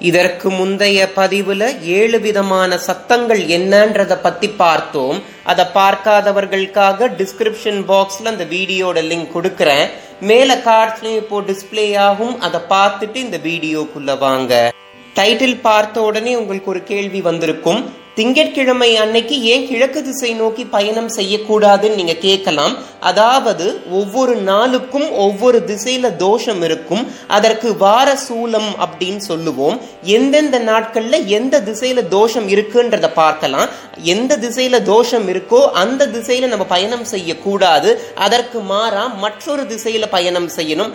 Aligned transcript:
இதற்கு 0.00 0.50
முந்தைய 0.50 1.08
பதிவுல 1.16 1.82
ஏழு 1.82 2.20
விதமான 2.20 2.78
சத்தங்கள் 2.78 3.40
என்னன்றத 3.40 4.18
பத்தி 4.22 4.48
பார்த்தோம். 4.48 5.22
அதை 5.44 5.64
பார்க்காதவர்களுக்காக 5.74 7.08
டிஸ்கிரிப்ஷன் 7.20 7.80
பாக்ஸ்ல 7.90 8.24
அந்த 8.24 8.44
வீடியோட 8.44 8.98
லிங்க் 9.10 9.34
கொடுக்கறேன். 9.34 9.86
மேல 10.20 10.56
கார்ட்ஸ்லயும் 10.56 11.16
இப்போ 11.16 11.40
டிஸ்பிளே 11.40 11.96
ஆகும். 11.96 12.40
அதை 12.40 12.60
பார்த்துட்டு 12.68 13.14
இந்த 13.14 13.36
வீடியோக்குள்ள 13.36 14.18
வாங்க. 14.18 14.72
டைட்டில் 15.14 15.60
பார்த்த 15.60 16.02
உடனே 16.02 16.36
உங்களுக்கு 16.36 16.70
ஒரு 16.70 16.82
கேள்வி 16.82 17.20
வந்திருக்கும். 17.20 17.92
திங்கட்கிழமை 18.18 18.96
அன்னைக்கு 18.96 19.42
ஏன் 19.42 19.64
கிழக்கு 19.68 20.02
திசை 20.02 20.32
நோக்கி 20.32 20.64
பயணம் 20.64 21.08
செய்யக்கூடாதுன்னு 21.08 21.94
நீங்க 21.94 22.14
கேட்கலாம். 22.14 22.74
அதாவது 23.00 23.80
ஒவ்வொரு 23.90 24.34
நாளுக்கும் 24.36 25.10
ஒவ்வொரு 25.10 25.58
திசையில 25.66 26.16
தோஷம் 26.16 26.62
இருக்கும். 26.62 27.02
அதற்கு 27.28 27.76
வார 27.76 28.18
சூலம் 28.28 28.70
அப்படின்னு 28.86 29.16
சொல்லுவோம். 29.16 29.80
எந்தெந்த 30.02 30.60
நாட்கள்ல 30.60 31.24
எந்த 31.26 31.60
திசையில 31.60 32.08
தோஷம் 32.08 32.48
இருக்குன்றத 32.48 33.12
பார்க்கலாம். 33.12 33.68
எந்த 34.02 34.36
திசையில 34.36 34.82
தோஷம் 34.82 35.28
இருக்கோ 35.28 35.62
அந்த 35.84 36.06
திசையில 36.06 36.46
நம்ம 36.46 36.64
பயணம் 36.64 37.04
செய்யக்கூடாது. 37.04 38.02
அதற்கு 38.14 38.60
மாறா 38.60 39.06
மற்றொரு 39.06 39.62
திசையில 39.62 40.06
பயணம் 40.10 40.48
செய்யணும். 40.56 40.94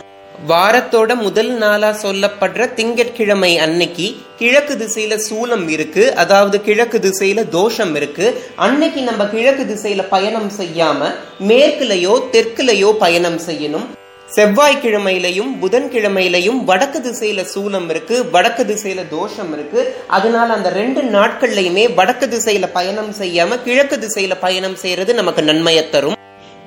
வாரத்தோட 0.49 1.15
முதல் 1.15 1.49
நாளா 1.49 1.89
சொல்லப்படுற 1.89 2.73
திங்கட்கிழமை 2.73 3.57
அன்னைக்கு 3.57 4.15
கிழக்கு 4.37 4.73
திசையில 4.75 5.19
சூலம் 5.29 5.67
இருக்கு. 5.69 6.15
அதாவது 6.15 6.61
கிழக்கு 6.61 6.97
திசையில 6.97 7.49
தோஷம் 7.49 7.95
இருக்கு. 7.95 8.43
அன்னைக்கு 8.55 9.01
நம்ம 9.01 9.25
கிழக்கு 9.25 9.63
திசையில 9.63 10.03
பயணம் 10.09 10.51
செய்யாம 10.59 11.09
மேற்குலயோ 11.39 12.13
தெற்குலயோ 12.31 12.91
பயணம் 12.93 13.39
செய்யணும். 13.47 13.87
செவ்வாய்க்கிழமையிலையும் 14.35 15.51
புதன்கிழமையிலையும் 15.61 16.59
வடக்கு 16.63 16.99
திசையில 16.99 17.45
சூலம் 17.55 17.89
இருக்கு 17.89 18.29
வடக்கு 18.29 18.63
திசையில 18.63 19.07
தோஷம் 19.07 19.53
இருக்கு. 19.53 19.93
அதனால 20.07 20.53
அந்த 20.53 20.69
ரெண்டு 20.69 21.01
நாட்கள்லயுமே 21.01 21.93
வடக்கு 21.93 22.27
திசையில 22.27 22.67
பயணம் 22.73 23.13
செய்யாம 23.19 23.61
கிழக்கு 23.63 23.97
திசையில 23.97 24.35
பயணம் 24.39 24.75
செய்யறது 24.75 25.13
நமக்கு 25.13 25.41
நன்மையை 25.41 25.89
தரும். 25.89 26.19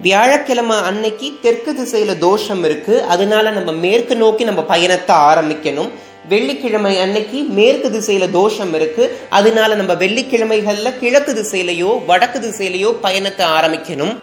வியாழக்கிழமை 0.02 0.76
அன்னைக்கு 0.76 1.38
தெற்கு 1.42 1.72
திசையில 1.72 2.18
தோஷம் 2.18 2.64
இருக்கு. 2.64 3.02
அதனால 3.02 3.50
நம்ம 3.50 3.72
மேற்கு 3.72 4.16
நோக்கி 4.16 4.44
நம்ம 4.44 4.62
பயணத்தை 4.62 5.16
ஆரம்பிக்கணும். 5.16 5.90
வெள்ளிக்கிழமை 6.28 7.00
அன்னைக்கு 7.00 7.42
மேற்கு 7.42 7.90
திசையில 7.90 8.30
தோஷம் 8.30 8.74
இருக்கு. 8.74 9.18
அதனால 9.30 9.74
நம்ம 9.74 9.92
வெள்ளிக்கிழமைகள்ல 9.92 10.98
கிழக்கு 10.98 11.32
திசையிலையோ 11.32 12.04
வடக்கு 12.06 12.40
திசையிலையோ 12.40 12.94
பயணத்தை 13.00 13.46
ஆரம்பிக்கணும். 13.46 14.16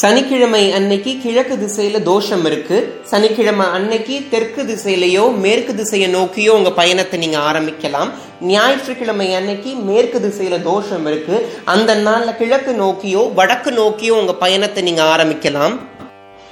சனிக்கிழமை 0.00 0.62
அன்னைக்கு 0.76 1.12
கிழக்கு 1.24 1.54
திசையில 1.56 1.98
தோஷம் 2.02 2.44
இருக்கு. 2.44 2.76
சனிக்கிழமை 3.10 3.66
அன்னைக்கு 3.76 4.16
தெற்கு 4.32 4.62
திசையிலையோ 4.70 5.24
மேற்கு 5.44 5.72
திசையை 5.74 6.08
நோக்கியோ 6.08 6.52
உங்க 6.52 6.70
பயணத்தை 6.80 7.18
நீங்க 7.20 7.38
ஆரம்பிக்கலாம். 7.50 8.10
ஞாயிற்றுக்கிழமை 8.52 9.34
அன்னைக்கு 9.34 9.72
மேற்கு 9.90 10.18
திசையில 10.26 10.62
தோஷம் 10.62 11.06
இருக்கு. 11.06 11.36
அந்த 11.74 11.96
நாள்ல 12.06 12.36
கிழக்கு 12.36 12.72
நோக்கியோ 12.72 13.22
வடக்கு 13.38 13.72
நோக்கியோ 13.72 14.14
உங்க 14.14 14.34
பயணத்தை 14.44 14.82
நீங்க 14.82 15.04
ஆரம்பிக்கலாம். 15.14 15.76